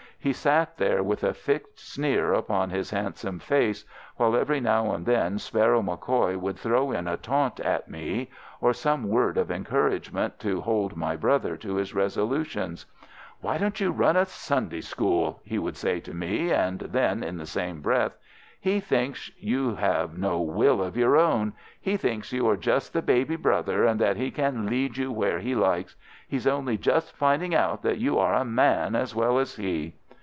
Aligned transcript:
He 0.23 0.33
sat 0.33 0.77
there 0.77 1.01
with 1.01 1.23
a 1.23 1.33
fixed 1.33 1.79
sneer 1.79 2.31
upon 2.31 2.69
his 2.69 2.91
handsome 2.91 3.39
face, 3.39 3.85
while 4.17 4.35
every 4.35 4.59
now 4.59 4.91
and 4.93 5.03
then 5.03 5.39
Sparrow 5.39 5.81
MacCoy 5.81 6.37
would 6.39 6.59
throw 6.59 6.91
in 6.91 7.07
a 7.07 7.17
taunt 7.17 7.59
at 7.59 7.89
me, 7.89 8.29
or 8.59 8.71
some 8.71 9.09
word 9.09 9.35
of 9.35 9.49
encouragement 9.49 10.37
to 10.41 10.61
hold 10.61 10.95
my 10.95 11.15
brother 11.15 11.57
to 11.57 11.73
his 11.77 11.95
resolutions. 11.95 12.85
"'Why 13.39 13.57
don't 13.57 13.79
you 13.79 13.89
run 13.89 14.15
a 14.15 14.27
Sunday 14.27 14.81
school?' 14.81 15.39
he 15.43 15.57
would 15.57 15.75
say 15.75 15.99
to 16.01 16.13
me, 16.13 16.51
and 16.53 16.81
then, 16.81 17.23
in 17.23 17.37
the 17.37 17.47
same 17.47 17.81
breath: 17.81 18.15
'He 18.59 18.79
thinks 18.79 19.31
you 19.39 19.73
have 19.73 20.19
no 20.19 20.39
will 20.39 20.83
of 20.83 20.95
your 20.95 21.17
own. 21.17 21.53
He 21.81 21.97
thinks 21.97 22.31
you 22.31 22.47
are 22.47 22.57
just 22.57 22.93
the 22.93 23.01
baby 23.01 23.37
brother 23.37 23.85
and 23.85 23.99
that 23.99 24.17
he 24.17 24.29
can 24.29 24.67
lead 24.67 24.97
you 24.97 25.11
where 25.11 25.39
he 25.39 25.55
likes. 25.55 25.95
He's 26.27 26.45
only 26.45 26.77
just 26.77 27.11
finding 27.15 27.55
out 27.55 27.81
that 27.81 27.97
you 27.97 28.19
are 28.19 28.35
a 28.35 28.45
man 28.45 28.95
as 28.95 29.15
well 29.15 29.39
as 29.39 29.55
he. 29.55 29.95